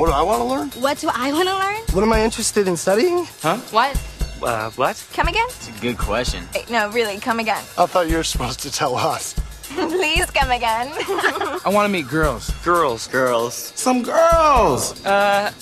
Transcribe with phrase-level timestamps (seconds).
[0.00, 0.68] What do I want to learn?
[0.82, 1.76] What do I want to learn?
[1.92, 3.26] What am I interested in studying?
[3.42, 3.58] Huh?
[3.70, 3.94] What?
[4.42, 5.06] Uh, what?
[5.12, 5.44] Come again?
[5.48, 6.48] It's a good question.
[6.54, 7.62] Eh, No, really, come again.
[7.76, 9.34] I thought you were supposed to tell us.
[9.64, 10.88] Please come again.
[10.96, 12.48] I want to meet girls.
[12.64, 13.08] Girls.
[13.08, 13.74] Girls.
[13.76, 15.04] Some girls.
[15.04, 15.52] Uh,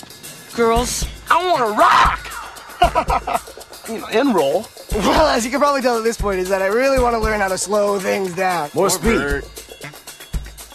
[0.55, 1.05] girls.
[1.29, 3.41] I want to rock.
[3.89, 4.65] you know, and roll.
[4.93, 7.19] Well, as you can probably tell at this point, is that I really want to
[7.19, 8.69] learn how to slow things down.
[8.73, 9.41] More speed.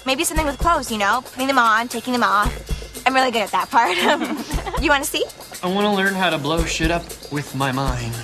[0.04, 1.22] Maybe something with clothes, you know?
[1.24, 2.73] Putting them on, taking them off.
[3.06, 3.96] I'm really good at that part.
[4.82, 5.24] you want to see?
[5.62, 8.14] I want to learn how to blow shit up with my mind.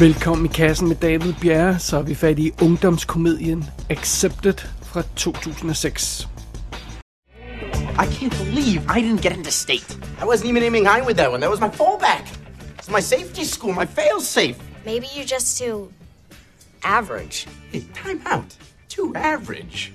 [0.00, 6.28] Velkommen i kassen med David Bjerre, så er vi fat i ungdomskomedien Accepted fra 2006.
[7.96, 9.96] I can't believe I didn't get into state.
[10.18, 11.38] I wasn't even aiming high with that one.
[11.38, 12.26] That was my fallback.
[12.76, 14.58] It's my safety school, my fail safe.
[14.84, 15.92] Maybe you're just too
[16.82, 17.46] average.
[17.70, 18.56] Hey, time out.
[18.88, 19.92] Too average.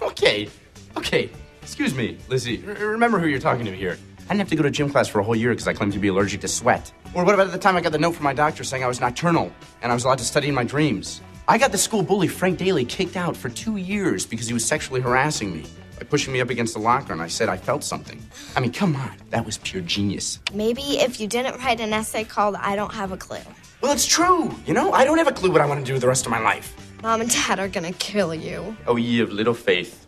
[0.00, 0.48] Okay,
[0.96, 1.30] okay.
[1.60, 2.64] Excuse me, Lizzie.
[2.66, 3.98] R- remember who you're talking to here.
[4.20, 5.92] I didn't have to go to gym class for a whole year because I claimed
[5.92, 6.90] to be allergic to sweat.
[7.12, 8.98] Or what about the time I got the note from my doctor saying I was
[8.98, 11.20] nocturnal and I was allowed to study in my dreams?
[11.46, 14.64] I got the school bully Frank Daly kicked out for two years because he was
[14.64, 15.66] sexually harassing me
[16.02, 18.18] by pushing me up against the locker and I said I felt something.
[18.56, 19.12] I mean, come on.
[19.30, 20.38] That was pure genius.
[20.54, 23.46] Maybe if you didn't write an essay called I Don't Have a Clue.
[23.82, 24.50] Well, it's true.
[24.66, 26.32] You know, I don't have a clue what I want to do the rest of
[26.32, 26.74] my life.
[27.02, 28.76] Mom and Dad are gonna kill you.
[28.86, 30.06] Oh, ye of little faith.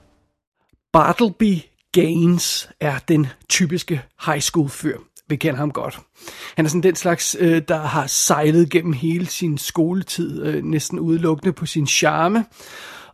[0.92, 4.98] Bartleby Gaines er den typiske high school fyr.
[5.28, 6.00] Vi kender ham godt.
[6.56, 10.98] Han er sådan den slags, øh, der har sejlet gennem hele sin skoletid, øh, næsten
[11.00, 12.44] udelukkende på sin charme.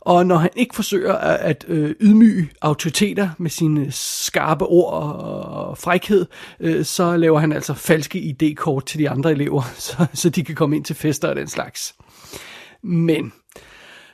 [0.01, 5.13] Og når han ikke forsøger at, at øh, ydmyge autoriteter med sine skarpe ord og,
[5.69, 6.27] og frækhed,
[6.61, 10.55] øh, så laver han altså falske ID-kort til de andre elever, så, så de kan
[10.55, 11.95] komme ind til fester og den slags.
[12.83, 13.33] Men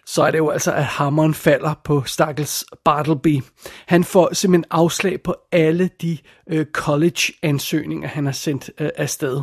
[0.07, 3.43] så er det jo altså, at hammeren falder på Stakkels Bartleby.
[3.87, 6.19] Han får simpelthen afslag på alle de
[6.51, 9.43] øh, college-ansøgninger, han har sendt øh, afsted.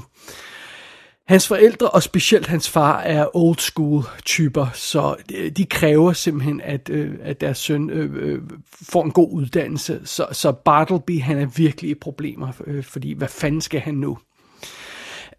[1.28, 6.61] Hans forældre, og specielt hans far, er old school typer, så øh, de- kræver simpelthen,
[6.61, 8.41] at, øh, at deres søn øh, øh,
[8.81, 10.01] får en god uddannelse.
[10.03, 14.17] Så, så Bartleby, han er virkelig i problemer, øh, fordi hvad fanden skal han nu?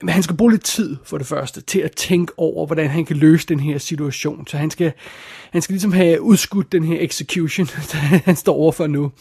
[0.01, 3.05] Men han skal bruge lidt tid for det første til at tænke over, hvordan han
[3.05, 4.47] kan løse den her situation.
[4.47, 4.93] Så han skal,
[5.51, 7.67] han skal ligesom have udskudt den her execution,
[8.29, 9.13] han står overfor nu.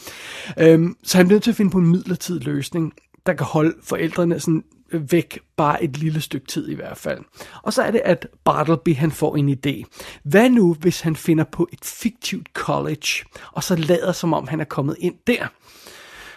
[0.58, 2.92] Øhm, så han bliver nødt til at finde på en midlertidig løsning,
[3.26, 4.64] der kan holde forældrene sådan
[5.00, 7.20] væk bare et lille stykke tid i hvert fald.
[7.62, 9.84] Og så er det, at Bartleby han får en idé.
[10.22, 14.60] Hvad nu, hvis han finder på et fiktivt college, og så lader som om han
[14.60, 15.46] er kommet ind der?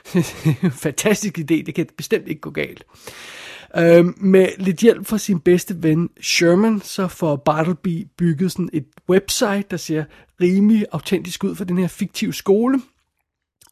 [0.86, 2.84] Fantastisk idé, det kan bestemt ikke gå galt.
[3.78, 8.86] Øhm, med lidt hjælp fra sin bedste ven Sherman, så får Bartleby bygget sådan et
[9.10, 10.04] website, der ser
[10.42, 12.82] rimelig autentisk ud for den her fiktive skole.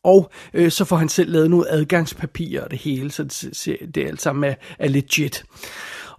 [0.05, 4.03] Og øh, så får han selv lavet nogle adgangspapirer og det hele, så det, det
[4.03, 5.45] er alt sammen er, er legit.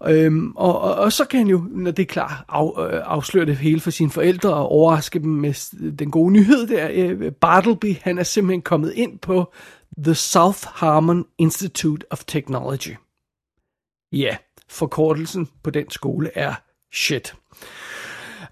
[0.06, 3.46] Øhm, og, og, og så kan han jo, når det er klar, af, øh, afsløre
[3.46, 6.88] det hele for sine forældre og overraske dem med den gode nyhed der.
[6.92, 9.52] Øh, Bartleby, han er simpelthen kommet ind på
[9.98, 12.96] The South Harmon Institute of Technology.
[14.12, 14.36] Ja,
[14.68, 16.54] forkortelsen på den skole er
[16.94, 17.34] shit.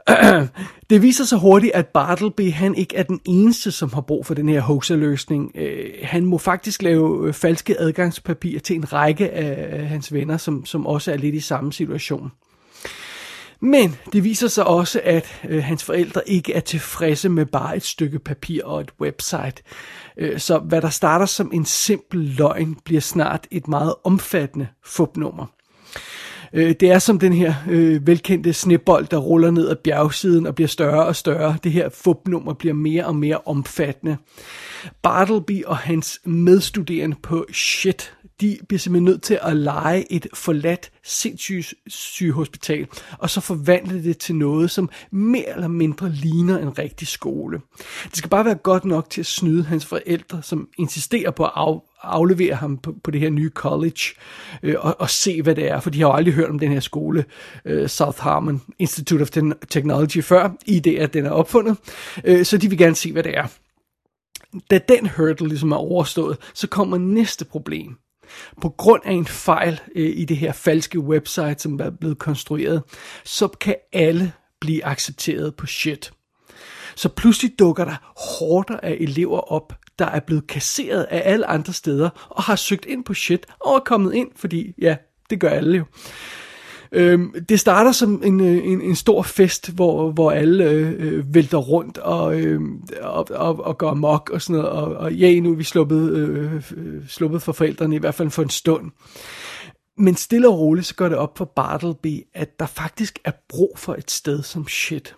[0.91, 4.35] Det viser sig hurtigt, at Bartleby han ikke er den eneste, som har brug for
[4.35, 5.53] den her hoaxer-løsning.
[5.55, 10.67] Øh, han må faktisk lave øh, falske adgangspapirer til en række af hans venner, som,
[10.67, 12.33] som også er lidt i samme situation.
[13.61, 17.85] Men det viser sig også, at øh, hans forældre ikke er tilfredse med bare et
[17.85, 19.63] stykke papir og et website.
[20.19, 25.47] Øh, så hvad der starter som en simpel løgn, bliver snart et meget omfattende fupnummer.
[26.55, 30.55] Øh, det er som den her øh, velkendte snebold, der ruller ned ad bjergsiden og
[30.55, 31.57] bliver større og større.
[31.65, 34.17] Det her fupnummer bliver mere og mere omfattende.
[35.03, 40.91] Bartleby og hans medstuderende på shit, de bliver simpelthen nødt til at lege et forladt
[41.05, 42.87] sindssygehospital,
[43.19, 47.61] og så forvandle det til noget, som mere eller mindre ligner en rigtig skole.
[48.05, 51.53] Det skal bare være godt nok til at snyde hans forældre, som insisterer på at
[51.57, 54.01] af, aflevere ham på, på det her nye college
[54.63, 56.73] øh, og, og se, hvad det er, for de har jo aldrig hørt om den
[56.73, 57.25] her skole,
[57.65, 59.31] øh, South Harmon Institute of
[59.71, 61.77] Technology, før, i det, at den er opfundet,
[62.25, 63.47] øh, så de vil gerne se, hvad det er.
[64.71, 67.97] Da den hurdle ligesom er overstået, så kommer næste problem.
[68.63, 72.83] På grund af en fejl øh, i det her falske website, som er blevet konstrueret,
[73.25, 76.13] så kan alle blive accepteret på shit.
[76.97, 81.73] Så pludselig dukker der horder af elever op, der er blevet kasseret af alle andre
[81.73, 84.97] steder, og har søgt ind på shit, og er kommet ind, fordi ja,
[85.31, 85.85] det gør alle jo.
[86.93, 91.35] Øhm, det starter som en, øh, en, en stor fest, hvor, hvor alle øh, øh
[91.35, 92.61] vælter rundt og, øh,
[93.01, 94.71] og, og, og går mok og sådan noget.
[94.71, 96.63] Og, og ja, nu er vi sluppet, øh,
[97.09, 98.91] sluppet for forældrene, i hvert fald for en stund.
[99.99, 103.79] Men stille og roligt, så går det op for Bartleby, at der faktisk er brug
[103.79, 105.17] for et sted som shit.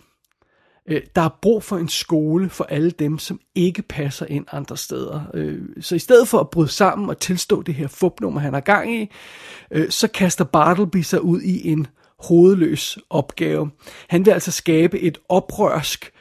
[0.87, 4.77] Øh, der er brug for en skole for alle dem, som ikke passer ind andre
[4.77, 5.21] steder.
[5.33, 8.61] Øh, så i stedet for at bryde sammen og tilstå det her fupnummer, han har
[8.61, 9.09] gang i,
[9.71, 11.87] øh, så kaster Bartleby sig ud i en
[12.19, 13.69] hovedløs opgave.
[14.09, 16.11] Han vil altså skabe et oprørsk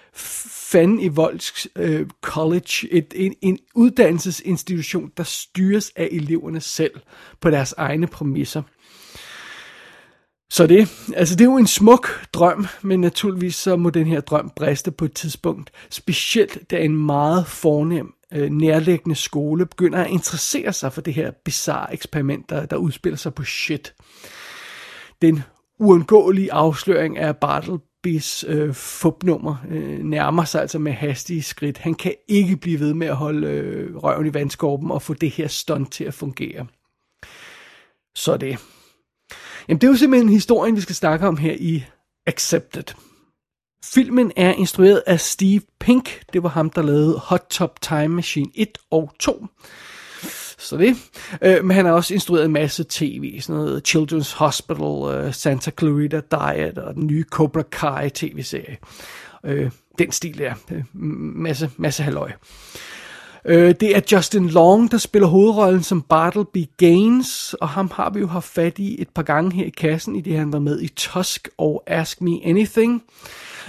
[0.72, 7.00] fanden i Volsk øh, College, et, en, en uddannelsesinstitution, der styres af eleverne selv
[7.40, 8.62] på deres egne præmisser.
[10.50, 14.20] Så det, altså det er jo en smuk drøm, men naturligvis så må den her
[14.20, 15.70] drøm briste på et tidspunkt.
[15.90, 21.30] Specielt da en meget fornem øh, nærliggende skole begynder at interessere sig for det her
[21.44, 23.94] bizarre eksperiment, der, der udspiller sig på shit.
[25.22, 25.42] Den
[25.78, 31.78] uundgåelige afsløring af Bartlebys øh, fupnummer øh, nærmer sig altså med hastige skridt.
[31.78, 35.30] Han kan ikke blive ved med at holde øh, røven i vandskorben og få det
[35.30, 36.66] her stunt til at fungere.
[38.14, 38.58] Så det.
[39.68, 41.84] Jamen, det er jo simpelthen historien, vi skal snakke om her i
[42.26, 42.94] Accepted.
[43.84, 46.22] Filmen er instrueret af Steve Pink.
[46.32, 49.46] Det var ham, der lavede Hot Top Time Machine 1 og 2.
[50.58, 50.96] Så det.
[51.42, 55.70] Øh, men han har også instrueret en masse tv, sådan noget Children's Hospital, øh, Santa
[55.78, 58.76] Clarita Diet og den nye Cobra Kai tv-serie.
[59.44, 60.54] Øh, den stil der.
[60.72, 60.84] Øh,
[61.36, 62.28] masse, masse halløj.
[62.28, 62.34] Øh,
[63.48, 68.20] Øh, det er Justin Long, der spiller hovedrollen som Bartleby Gaines, og ham har vi
[68.20, 70.80] jo haft fat i et par gange her i kassen, i det han var med
[70.80, 73.02] i Tusk og Ask Me Anything.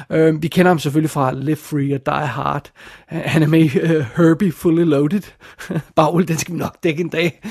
[0.10, 2.72] Øh, vi kender ham selvfølgelig fra Live Free og Die Hard.
[3.08, 5.22] Han er med i uh, Herbie Fully Loaded.
[5.96, 7.42] Bagl, den skal vi nok dække en dag.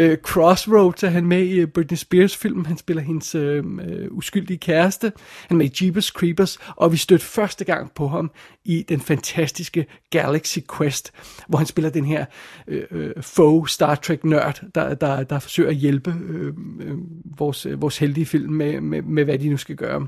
[0.00, 2.64] uh, Crossroads er han med i uh, Britney Spears film.
[2.64, 5.12] Han spiller hendes uh, uh, uskyldige kæreste.
[5.48, 6.58] Han er med i Jeepers Creepers.
[6.76, 8.30] Og vi stødte første gang på ham
[8.64, 11.12] i den fantastiske Galaxy Quest,
[11.48, 12.24] hvor han spiller den her
[12.68, 16.46] uh, uh, faux Star Trek-nørd, der, der, der forsøger at hjælpe uh,
[16.90, 16.98] uh,
[17.38, 20.06] vores, uh, vores heldige film med, med, med, hvad de nu skal gøre.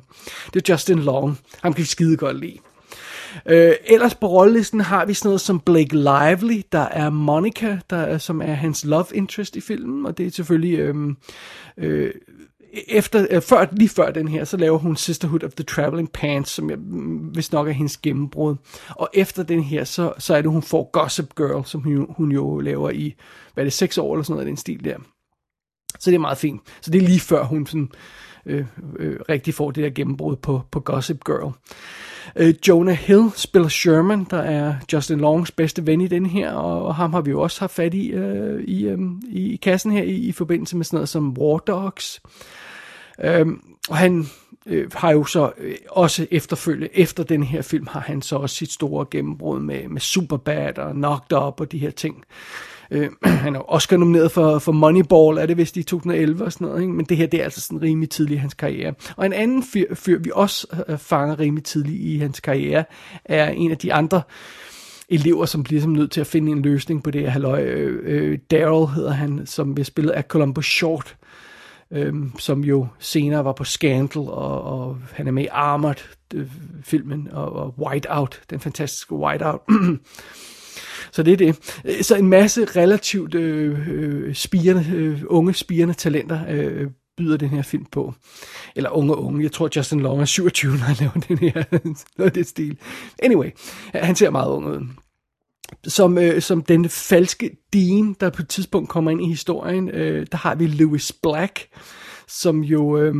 [0.54, 1.38] Det er Justin Long.
[1.62, 2.58] Ham kan vi skide godt lide.
[3.46, 7.96] Øh, ellers på rollelisten har vi sådan noget som Blake Lively, der er Monica, der
[7.96, 10.94] er, som er hans love interest i filmen, og det er selvfølgelig øh,
[11.76, 12.10] øh,
[12.88, 16.50] efter, øh, før, lige før den her, så laver hun Sisterhood of the Traveling Pants,
[16.50, 18.56] som jeg, mm, hvis nok er hendes gennembrud.
[18.88, 22.32] Og efter den her, så, så er det, hun får Gossip Girl, som hun, hun
[22.32, 23.14] jo laver i,
[23.54, 24.96] hvad er det, seks år eller sådan noget af den stil der.
[25.98, 26.60] Så det er meget fint.
[26.80, 27.90] Så det er lige før hun sådan,
[28.46, 28.66] øh,
[28.98, 31.52] øh, rigtig får det der gennembrud på, på Gossip Girl.
[32.36, 36.86] Øh, Jonah Hill spiller Sherman, der er Justin Longs bedste ven i den her, og,
[36.86, 38.98] og ham har vi jo også haft fat i øh, i, øh,
[39.28, 42.22] i kassen her i, i forbindelse med sådan noget som War Dogs.
[43.20, 43.46] Øh,
[43.88, 44.26] og han
[44.66, 48.56] øh, har jo så øh, også efterfølge, efter den her film, har han så også
[48.56, 52.16] sit store gennembrud med, med Superbad og Knocked Up og de her ting.
[52.16, 52.24] Øh,
[52.90, 53.08] Øh,
[53.44, 56.80] han er Oscar nomineret for, for Moneyball, er det vist i 2011 og sådan noget,
[56.80, 56.92] ikke?
[56.92, 58.94] men det her det er altså sådan rimelig tidligt i hans karriere.
[59.16, 62.84] Og en anden fyr, fyr vi også øh, øh, fanger rimelig tidligt i hans karriere,
[63.24, 64.22] er en af de andre
[65.08, 67.62] elever, som bliver som nødt til at finde en løsning på det her halløj.
[67.62, 71.16] Øh, øh Daryl hedder han, som bliver spillet af Columbus Short,
[71.90, 76.04] øh, som jo senere var på Scandal, og, og han er med i Armored,
[76.34, 76.46] øh,
[76.82, 79.60] filmen, og, og Whiteout, den fantastiske Whiteout.
[81.12, 81.80] Så det er det.
[81.84, 86.86] Øh, så en masse relativt øh, øh, spirende, øh, unge spirende talenter øh,
[87.16, 88.14] byder den her film på.
[88.76, 89.42] Eller unge unge.
[89.42, 91.64] Jeg tror, Justin Long er 27, når han laver den her.
[92.18, 92.78] noget det stil.
[93.22, 93.50] Anyway,
[93.94, 94.86] han ser meget ung ud.
[95.86, 100.26] Som, øh, som den falske Dean, der på et tidspunkt kommer ind i historien, øh,
[100.32, 101.68] der har vi Lewis Black,
[102.28, 102.98] som jo...
[102.98, 103.14] Øh,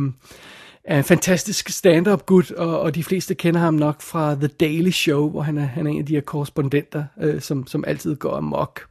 [0.89, 4.89] er en fantastisk stand-up gut, og, og de fleste kender ham nok fra The Daily
[4.89, 8.15] Show, hvor han er, han er en af de her korrespondenter, øh, som, som altid
[8.15, 8.81] går amok.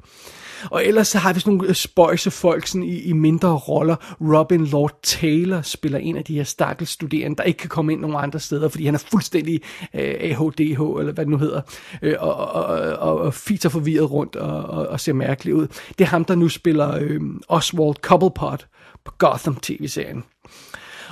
[0.70, 3.96] Og ellers så har vi sådan nogle øh, spøjse folk sådan i, i mindre roller.
[4.20, 8.00] Robin Lord Taylor spiller en af de her stakkels studerende, der ikke kan komme ind
[8.00, 9.60] nogen andre steder, fordi han er fuldstændig
[9.94, 11.60] øh, AHDH, eller hvad det nu hedder,
[12.02, 12.64] øh, og, og,
[12.98, 15.66] og, og fitter forvirret rundt og, og, og ser mærkelig ud.
[15.98, 18.66] Det er ham, der nu spiller øh, Oswald Cobblepot
[19.04, 20.24] på Gotham tv-serien.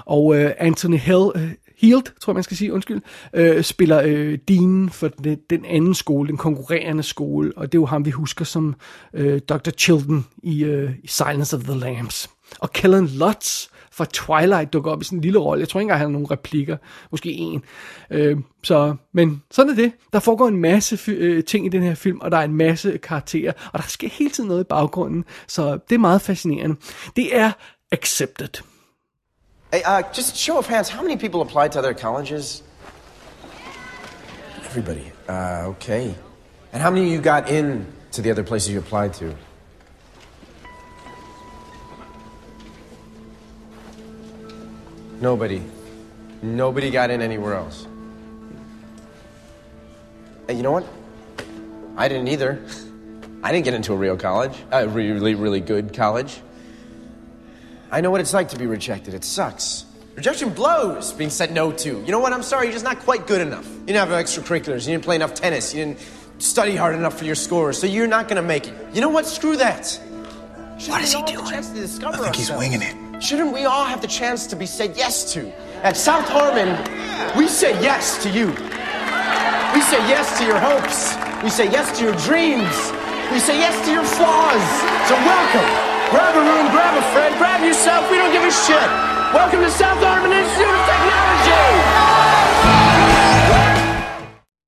[0.07, 3.01] Og øh, Anthony Hill, øh, Hield, tror jeg man skal sige, undskyld,
[3.35, 7.81] øh, spiller øh, Dean for den, den anden skole, den konkurrerende skole, og det er
[7.81, 8.75] jo ham, vi husker som
[9.15, 9.71] øh, Dr.
[9.71, 12.31] Chilton i, øh, i Silence of the Lambs.
[12.59, 15.61] Og Kellen Lutz fra Twilight dukker op i sådan en lille rolle.
[15.61, 16.77] Jeg tror ikke engang, han har nogle replikker.
[17.11, 17.63] Måske en.
[18.11, 19.93] Øh, så, men sådan er det.
[20.13, 22.99] Der foregår en masse øh, ting i den her film, og der er en masse
[22.99, 26.77] karakterer, og der sker hele tiden noget i baggrunden, så det er meget fascinerende.
[27.17, 27.53] Det er
[27.93, 28.63] Accepted.
[29.73, 32.63] Hey, uh, just show of hands, how many people applied to other colleges?
[34.65, 35.11] Everybody.
[35.29, 36.15] Uh, okay.
[36.73, 39.35] And how many of you got in to the other places you applied to?
[45.21, 45.63] Nobody.
[46.43, 47.89] Nobody got in anywhere else.
[50.47, 50.87] Hey, you know what?
[51.97, 52.65] I didn't either.
[53.43, 56.41] I didn't get into a real college, a really, really good college.
[57.91, 59.15] I know what it's like to be rejected.
[59.15, 59.85] It sucks.
[60.15, 61.89] Rejection blows being said no to.
[61.89, 62.33] You know what?
[62.33, 63.67] I'm sorry, you're just not quite good enough.
[63.67, 66.01] You didn't have extracurriculars, you didn't play enough tennis, you didn't
[66.39, 68.75] study hard enough for your scores, so you're not gonna make it.
[68.95, 69.27] You know what?
[69.27, 69.87] Screw that.
[69.87, 71.47] Shouldn't What is he doing?
[71.47, 73.23] chance to discover I think he's winging it.
[73.23, 75.51] Shouldn't we all have the chance to be said yes to?
[75.85, 76.77] At South Harmon,
[77.37, 78.49] we say yes to you.
[78.49, 81.15] We say yes to your hopes.
[81.43, 82.75] We say yes to your dreams.
[83.33, 84.65] We say yes to your flaws.
[85.09, 85.96] So welcome.
[86.15, 88.03] Grab a room, grab a friend, grab yourself.
[88.11, 88.89] We don't give a shit.
[89.39, 91.65] Welcome to South Armin Institute of Technology.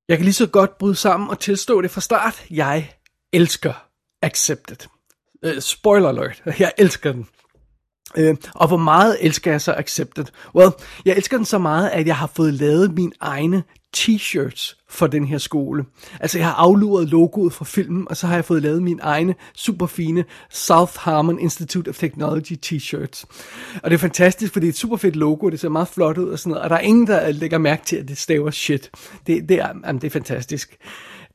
[0.09, 2.45] Jeg kan lige så godt bryde sammen og tilstå det fra start.
[2.49, 2.91] Jeg
[3.33, 3.73] elsker
[4.21, 4.77] Accepted.
[5.45, 6.43] Uh, spoiler alert.
[6.59, 7.27] Jeg elsker den.
[8.17, 10.25] Uh, og hvor meget elsker jeg så Accepted?
[10.55, 10.71] Well,
[11.05, 13.63] jeg elsker den så meget, at jeg har fået lavet min egne
[13.97, 15.85] t-shirts for den her skole.
[16.19, 19.35] Altså, jeg har afluret logoet fra filmen, og så har jeg fået lavet mine egne
[19.55, 23.25] super fine South Harmon Institute of Technology t-shirts.
[23.83, 26.17] Og det er fantastisk, fordi det er et super fedt logo, det ser meget flot
[26.17, 28.51] ud og sådan noget, og der er ingen, der lægger mærke til, at det staver
[28.51, 28.91] shit.
[29.27, 30.77] Det, det, er, jamen, det er fantastisk.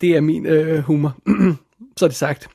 [0.01, 1.17] Det er min øh, humor.
[1.97, 2.49] så er det sagt.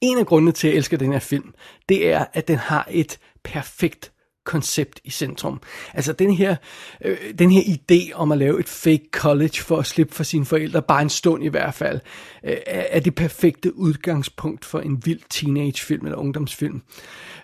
[0.00, 1.54] En af grundene til, at jeg elsker den her film,
[1.88, 4.11] det er, at den har et perfekt
[4.44, 5.60] koncept i centrum.
[5.94, 6.56] Altså den her,
[7.04, 10.44] øh, den her idé om at lave et fake college for at slippe for sine
[10.44, 12.00] forældre, bare en stund i hvert fald,
[12.44, 16.82] øh, er det perfekte udgangspunkt for en vild teenagefilm eller ungdomsfilm.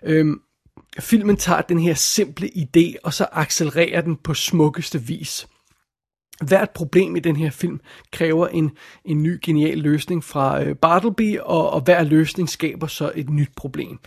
[0.02, 0.40] Øhm,
[1.00, 5.46] filmen tager den her simple idé, og så accelererer den på smukkeste vis.
[6.46, 7.80] Hvert problem i den her film
[8.12, 8.70] kræver en,
[9.04, 13.48] en ny genial løsning fra øh, Bartleby, og, og hver løsning skaber så et nyt
[13.56, 13.98] problem.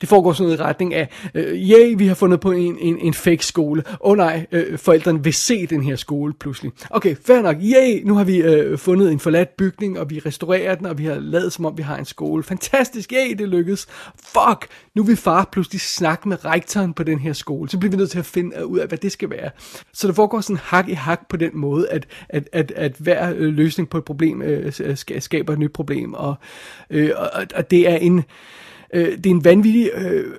[0.00, 2.98] Det foregår sådan noget i retning af, øh, yay, vi har fundet på en, en,
[2.98, 3.82] en fake skole.
[3.88, 6.72] Åh oh, nej, øh, forældrene vil se den her skole pludselig.
[6.90, 10.74] Okay, fair nok, yay, nu har vi øh, fundet en forladt bygning, og vi restaurerer
[10.74, 12.42] den, og vi har lavet som om vi har en skole.
[12.42, 13.86] Fantastisk, yay, det lykkedes.
[14.16, 17.68] Fuck, nu vil far pludselig snakke med rektoren på den her skole.
[17.68, 19.50] Så bliver vi nødt til at finde ud af, hvad det skal være.
[19.92, 23.34] Så det foregår sådan hak i hak på den måde, at, at, at, at hver
[23.36, 26.14] øh, løsning på et problem øh, øh skaber et nyt problem.
[26.14, 26.34] Og,
[26.90, 28.24] øh, og, og det er en,
[28.94, 30.34] øh, det er en vanvittig øh,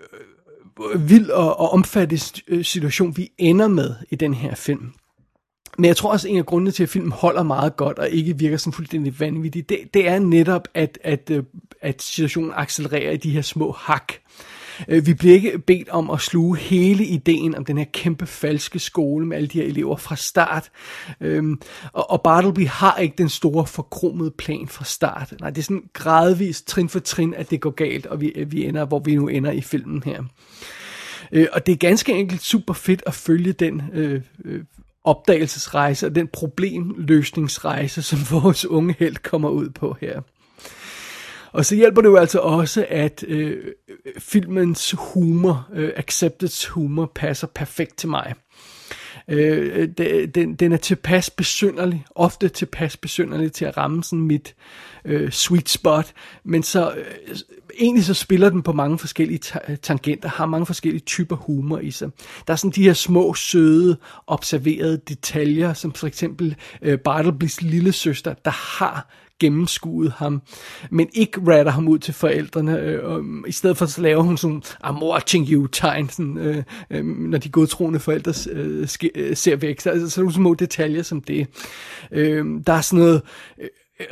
[1.10, 4.92] vild og, og omfattende øh, situation, vi ender med i den her film.
[5.78, 8.10] Men jeg tror også, at en af grundene til, at filmen holder meget godt og
[8.10, 11.32] ikke virker som fuldstændig vanvittig, det, det er netop, at, at,
[11.82, 14.14] at situationen accelererer i de her små hak.
[14.14, 18.26] Øh, Øh, vi bliver ikke bedt om at sluge hele ideen om den her kæmpe
[18.26, 20.72] falske skole med alle de her elever fra start.
[21.22, 21.62] Øhm,
[21.94, 25.34] og, og Bartleby har ikke den store forkromede plan fra start.
[25.40, 28.52] Nej, det er sådan gradvist, trin for trin, at det går galt, og vi, øh,
[28.52, 30.24] vi ender, hvor vi nu ender i filmen her.
[31.32, 34.64] Øh, og det er ganske enkelt super fedt at følge den øh, øh,
[35.04, 40.22] opdagelsesrejse og den problemløsningsrejse, som vores unge held kommer ud på her.
[41.52, 43.64] Og så hjælper det jo altså også, at øh,
[44.20, 48.34] filmens humor, øh, Accepteds humor, passer perfekt til mig.
[49.28, 49.90] Øh,
[50.36, 54.56] den, den er tilpas besynderlig, ofte tilpas besynderlig til at ramme sådan mit
[55.06, 56.14] øh, sweet spot,
[56.44, 57.36] men så øh,
[57.80, 61.92] egentlig så spiller den på mange forskellige ta- tangenter, har mange forskellige typer humor i
[61.92, 62.10] sig.
[62.48, 67.92] Der er sådan de her små, søde, observerede detaljer, som for eksempel øh, Bartlebys lille
[67.92, 70.42] søster, der har gennemskuet ham,
[70.90, 72.80] men ikke ratter ham ud til forældrene.
[72.80, 76.64] Øh, og, I stedet for så laver hun sådan, I'm watching you tegn, sådan, øh,
[76.90, 79.80] øh, når de godtroende forældre øh, sk- øh, ser væk.
[79.80, 81.48] Så, altså, så er nogle små detaljer som det.
[82.12, 83.22] Øh, der er sådan noget
[83.62, 83.68] øh,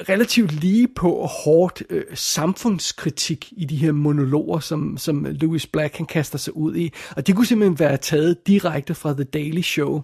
[0.09, 5.97] relativt lige på og hårdt øh, samfundskritik i de her monologer, som, som Louis Black
[5.97, 6.93] han kaster sig ud i.
[7.15, 10.01] Og det kunne simpelthen være taget direkte fra The Daily Show.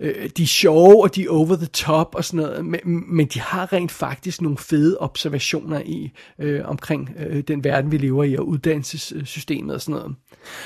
[0.00, 3.26] Øh, de er sjove, og de er over the top og sådan noget, men, men
[3.26, 8.24] de har rent faktisk nogle fede observationer i øh, omkring øh, den verden, vi lever
[8.24, 10.16] i, og uddannelsessystemet og sådan noget.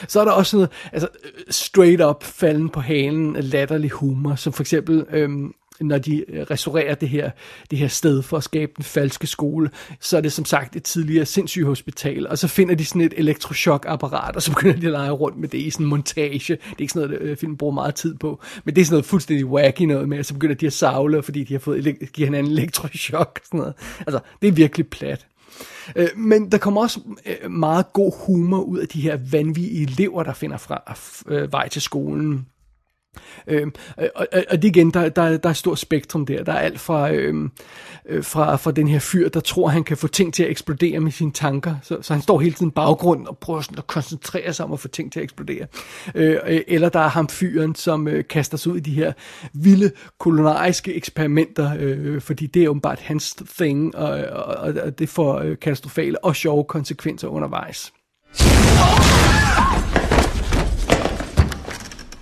[0.08, 4.52] Så er der også noget, altså øh, straight up falden på halen, latterlig humor, som
[4.52, 5.04] for eksempel...
[5.10, 5.30] Øh,
[5.80, 7.30] når de øh, restaurerer det her,
[7.70, 10.82] det her sted for at skabe den falske skole, så er det som sagt et
[10.82, 15.10] tidligere sindssygehospital, og så finder de sådan et elektrochokapparat, og så begynder de at lege
[15.10, 16.38] rundt med det i sådan en montage.
[16.38, 18.94] Det er ikke sådan noget, øh, filmen bruger meget tid på, men det er sådan
[18.94, 21.86] noget fuldstændig wacky noget med, og så begynder de at savle, fordi de har fået
[21.86, 23.74] ele- give hinanden elektrochok og sådan noget.
[24.00, 25.26] Altså, det er virkelig plat.
[25.96, 27.00] Øh, men der kommer også
[27.50, 30.96] meget god humor ud af de her vanvittige elever, der finder fra
[31.28, 32.46] øh, vej til skolen.
[33.46, 33.66] Øh,
[34.14, 36.44] og, og det igen, der, der, der er et stort spektrum der.
[36.44, 37.50] Der er alt fra, øhm,
[38.06, 41.00] øh, fra, fra den her fyr, der tror, han kan få ting til at eksplodere
[41.00, 41.74] med sine tanker.
[41.82, 44.80] Så, så han står hele tiden baggrund og prøver sådan at koncentrere sig om at
[44.80, 45.66] få ting til at eksplodere.
[46.14, 46.38] Øh,
[46.68, 49.12] eller der er ham fyren, som øh, kaster sig ud i de her
[49.52, 55.38] vilde kolonariske eksperimenter, øh, fordi det er åbenbart hans thing, og, og, og det får
[55.38, 57.92] øh, katastrofale og sjove konsekvenser undervejs.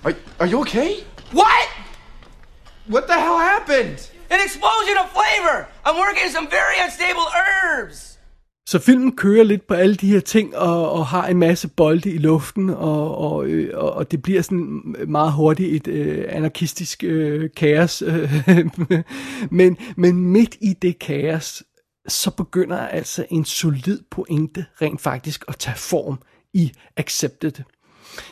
[0.03, 0.91] Are, are you okay?
[1.31, 1.67] What?
[2.89, 3.97] What the hell happened?
[4.31, 5.67] An explosion of flavor!
[5.85, 8.17] I'm working some very unstable herbs!
[8.69, 12.11] Så filmen kører lidt på alle de her ting, og, og har en masse bolde
[12.11, 17.49] i luften, og, og, øh, og det bliver sådan meget hurtigt et øh, anarkistisk øh,
[17.57, 18.03] kaos.
[19.51, 21.63] men, men midt i det kaos,
[22.07, 26.21] så begynder altså en solid pointe rent faktisk at tage form
[26.53, 27.51] i Accepted.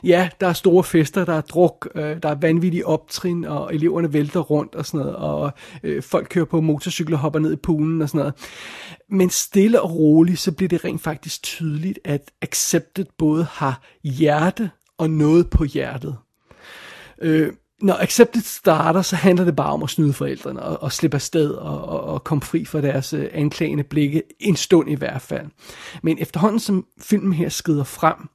[0.03, 4.13] Ja, der er store fester, der er druk, øh, der er vanvittige optrin, og eleverne
[4.13, 5.51] vælter rundt og sådan noget, og
[5.83, 8.33] øh, folk kører på motorcykler og hopper ned i poolen og sådan noget.
[9.09, 14.71] Men stille og roligt, så bliver det rent faktisk tydeligt, at Accepted både har hjerte
[14.97, 16.15] og noget på hjertet.
[17.21, 21.15] Øh, når Accepted starter, så handler det bare om at snyde forældrene og, og slippe
[21.15, 25.21] afsted og, og, og komme fri fra deres øh, anklagende blikke, en stund i hvert
[25.21, 25.47] fald.
[26.03, 28.29] Men efterhånden som filmen her skrider frem,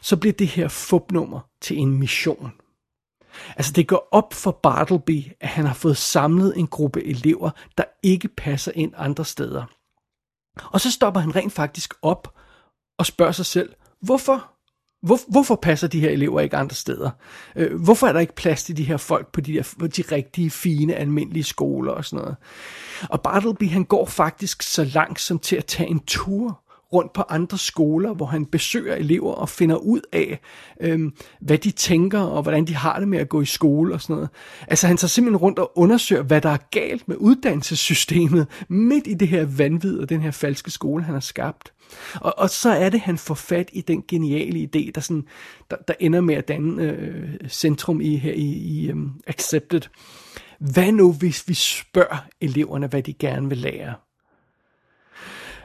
[0.00, 2.52] så bliver det her fupnummer til en mission.
[3.56, 7.84] Altså det går op for Bartleby, at han har fået samlet en gruppe elever, der
[8.02, 9.64] ikke passer ind andre steder.
[10.64, 12.34] Og så stopper han rent faktisk op
[12.98, 14.52] og spørger sig selv, hvorfor?
[15.02, 17.10] Hvor, hvorfor passer de her elever ikke andre steder?
[17.56, 20.02] Øh, hvorfor er der ikke plads til de her folk på de, der, på de
[20.12, 22.36] rigtige, fine, almindelige skoler og sådan noget?
[23.10, 26.62] Og Bartleby han går faktisk så langt som til at tage en tur
[26.96, 30.40] rundt på andre skoler, hvor han besøger elever og finder ud af,
[30.80, 31.10] øh,
[31.40, 34.14] hvad de tænker og hvordan de har det med at gå i skole og sådan
[34.14, 34.28] noget.
[34.68, 39.14] Altså han tager simpelthen rundt og undersøger, hvad der er galt med uddannelsessystemet midt i
[39.14, 41.72] det her vanvid og den her falske skole, han har skabt.
[42.14, 45.24] Og, og så er det, han får fat i den geniale idé, der, sådan,
[45.70, 49.80] der, der ender med at danne øh, centrum i her i, i um, Accepted.
[50.58, 53.94] Hvad nu, hvis vi spørger eleverne, hvad de gerne vil lære?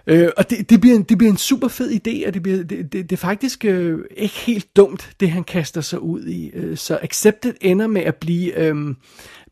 [0.08, 2.64] Øh, og det, det, bliver en, det bliver en super fed idé, og det, bliver,
[2.64, 6.52] det, det, det er faktisk øh, ikke helt dumt, det han kaster sig ud i.
[6.54, 8.76] Øh, så Accepted ender med at blive, øh,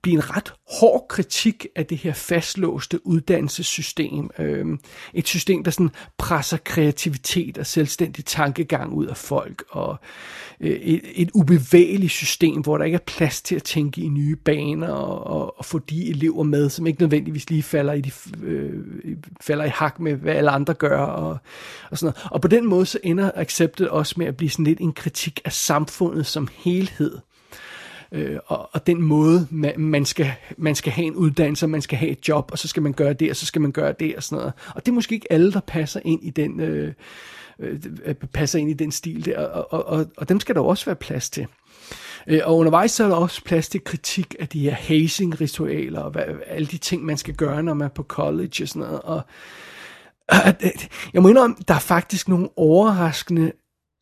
[0.01, 4.29] blive en ret hård kritik af det her fastlåste uddannelsessystem.
[4.39, 4.65] Øh,
[5.13, 9.97] et system, der sådan presser kreativitet og selvstændig tankegang ud af folk, og
[10.59, 14.35] øh, et, et ubevægeligt system, hvor der ikke er plads til at tænke i nye
[14.35, 18.11] baner, og, og, og få de elever med, som ikke nødvendigvis lige falder i, de,
[18.43, 18.83] øh,
[19.41, 21.37] falder i hak med, hvad alle andre gør, og,
[21.91, 22.31] og sådan noget.
[22.31, 25.41] Og på den måde så ender Accepted også med at blive sådan lidt en kritik
[25.45, 27.17] af samfundet som helhed
[28.11, 31.97] øh, og, og den måde, man, man, skal, man skal have en uddannelse, man skal
[31.97, 34.15] have et job, og så skal man gøre det, og så skal man gøre det,
[34.15, 34.53] og sådan noget.
[34.75, 36.93] Og det er måske ikke alle, der passer ind i den, øh,
[37.59, 37.79] øh,
[38.33, 40.95] passer ind i den stil der, og, og, og, og dem skal der også være
[40.95, 41.47] plads til.
[42.27, 46.11] Øh, og undervejs så er der også plads til kritik af de her hazing-ritualer, og
[46.11, 49.01] hvad, alle de ting, man skal gøre, når man er på college og sådan noget.
[49.01, 49.21] Og,
[51.13, 53.51] jeg må indrømme, der er faktisk nogle overraskende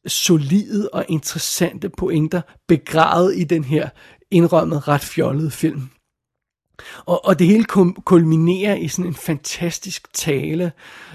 [0.08, 3.90] solide og interessante pointer begravet i den her
[4.32, 5.90] indrømmet ret fjollede film.
[7.06, 7.66] Og, og det hele
[8.06, 10.72] kulminerer i sådan en fantastisk tale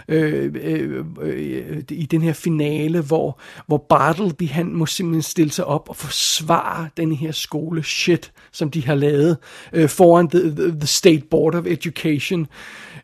[0.09, 5.65] øh, øh, øh, i den her finale, hvor, hvor Bartleby han må simpelthen stille sig
[5.65, 9.37] op og forsvare den her skole shit, som de har lavet
[9.73, 12.47] øh, foran the, the, the State Board of Education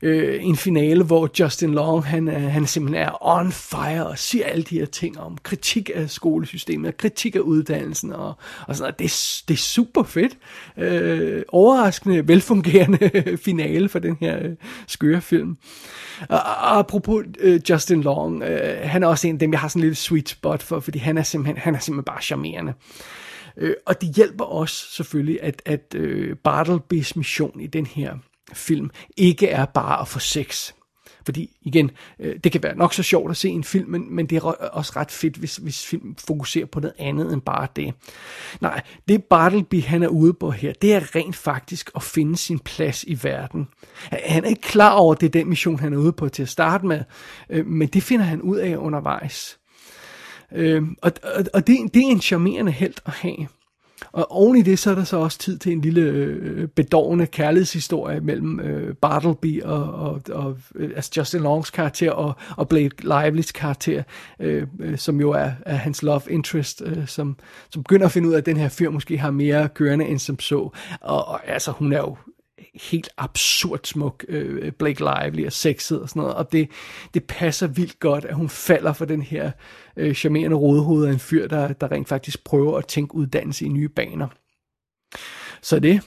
[0.02, 4.46] øh, en finale, hvor Justin Long, han, øh, han simpelthen er on fire og siger
[4.46, 8.34] alle de her ting om kritik af skolesystemet, kritik af uddannelsen og,
[8.66, 8.98] og sådan noget.
[8.98, 10.38] Det, det er super fedt.
[10.76, 14.50] Øh, overraskende, velfungerende finale for den her øh,
[14.86, 15.56] skøre film.
[16.28, 19.68] Og, og apropos øh, Justin Long, øh, han er også en af dem, jeg har
[19.68, 22.72] sådan en lille sweet spot for, fordi han er simpelthen, han er simpelthen bare charmerende.
[23.56, 28.14] Øh, og det hjælper også selvfølgelig, at, at øh, Bartlebys mission i den her
[28.52, 30.72] film ikke er bare at få sex.
[31.28, 34.26] Fordi igen, øh, det kan være nok så sjovt at se en film, men, men
[34.26, 34.40] det er
[34.72, 37.94] også ret fedt, hvis, hvis film fokuserer på noget andet end bare det.
[38.60, 42.58] Nej, det Bartleby han er ude på her, det er rent faktisk at finde sin
[42.58, 43.68] plads i verden.
[44.10, 46.42] Han er ikke klar over, at det er den mission, han er ude på til
[46.42, 47.00] at starte med,
[47.50, 49.58] øh, men det finder han ud af undervejs.
[50.52, 53.46] Øh, og og, og det, det er en charmerende held at have.
[54.12, 56.68] Og oven i det, så er der så også tid til en lille øh, øh,
[56.68, 62.68] bedårende kærlighedshistorie mellem øh, Bartleby og, og, og øh, altså Justin Longs karakter og, og
[62.68, 64.02] Blake Lively's karakter,
[64.40, 67.36] øh, øh, som jo er, er hans love interest, øh, som,
[67.70, 70.18] som begynder at finde ud af, at den her fyr måske har mere kørende end
[70.18, 70.70] som så.
[71.00, 72.16] Og, og altså, hun er jo
[72.80, 76.70] helt absurd smuk, øh, Blake Lively og sexet og sådan noget, og det,
[77.14, 79.50] det passer vildt godt, at hun falder for den her
[79.96, 83.68] øh, charmerende rådhoved af en fyr, der, der rent faktisk prøver at tænke uddannelse i
[83.68, 84.28] nye baner.
[85.62, 86.02] Så det,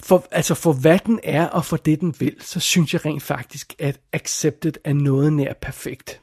[0.00, 3.22] for, altså for hvad den er og for det den vil, så synes jeg rent
[3.22, 6.20] faktisk, at Accepted er noget nær perfekt.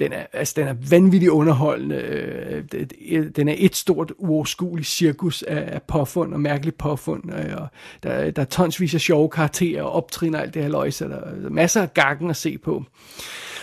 [0.00, 1.96] Den er, altså, den er vanvittigt underholdende.
[1.96, 2.64] Øh,
[3.10, 7.34] øh, den er et stort uoverskueligt cirkus af, påfund og mærkeligt påfund.
[7.34, 7.68] Øh, og
[8.02, 11.08] der, der er tonsvis af sjove karakterer og optrin og alt det her løg, så
[11.08, 12.84] der er masser af gakken at se på.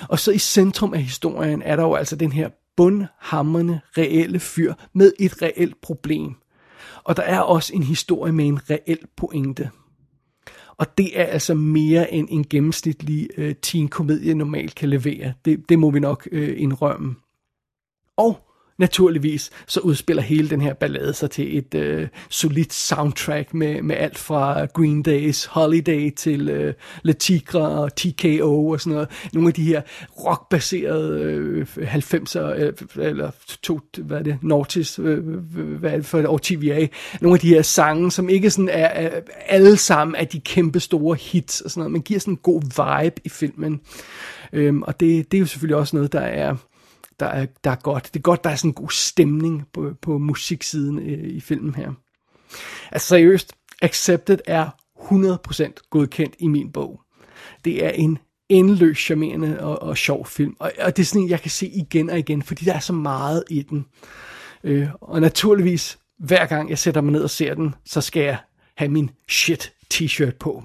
[0.10, 4.74] Og så i centrum af historien er der jo altså den her bundhammerne reelle fyr
[4.94, 6.36] med et reelt problem.
[7.04, 9.70] Og der er også en historie med en reel pointe.
[10.78, 15.34] Og det er altså mere end en gennemsnitlig øh, teen-komedie normalt kan levere.
[15.46, 17.16] Det, det må vi nok øh, indrømme.
[18.18, 18.47] Og
[18.78, 23.96] naturligvis så udspiller hele den her ballade sig til et øh, solidt soundtrack med, med
[23.96, 29.10] alt fra Green Days Holiday til øh, Le Tigre og TKO og sådan noget.
[29.34, 29.82] Nogle af de her
[30.26, 36.06] rockbaserede øh, 90'er, øh, eller to, hvad er det, Nortis, øh, øh hvad er det
[36.06, 36.88] for et år TVA.
[37.22, 40.80] Nogle af de her sange, som ikke sådan er, er alle sammen er de kæmpe
[40.80, 43.82] store hits og sådan noget, men giver sådan en god vibe i filmen.
[44.54, 46.56] Øhm, og det, det er jo selvfølgelig også noget, der er
[47.20, 48.10] der er, der er godt.
[48.14, 51.76] Det er godt, der er sådan en god stemning på, på musiksiden i, i filmen
[51.76, 51.92] her.
[52.92, 57.02] Altså seriøst, Accepted er 100% godkendt i min bog.
[57.66, 58.18] Det er en
[58.50, 60.56] endeløs charmerende og, og sjov film.
[60.60, 62.80] Og, og det er sådan en, jeg kan se igen og igen, fordi der er
[62.80, 63.86] så meget i den.
[64.64, 68.38] Øh, og naturligvis, hver gang jeg sætter mig ned og ser den, så skal jeg
[68.78, 70.64] have min shit t-shirt på.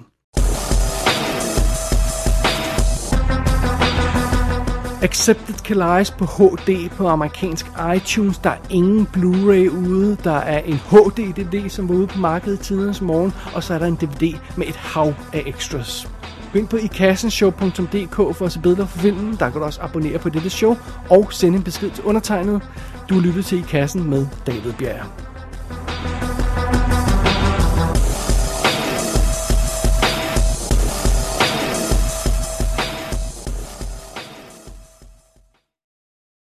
[5.03, 8.37] Accepted kan lejes på HD på amerikansk iTunes.
[8.37, 10.17] Der er ingen Blu-ray ude.
[10.23, 13.33] Der er en HD-DVD, som var ude på markedet tidens morgen.
[13.55, 16.09] Og så er der en DVD med et hav af extras.
[16.53, 19.35] Gå ind på ikassenshow.dk for at se billeder for filmen.
[19.39, 20.77] Der kan du også abonnere på dette show
[21.09, 22.61] og sende en besked til undertegnet.
[23.09, 25.32] Du lytter til I Kassen med David Bjerg.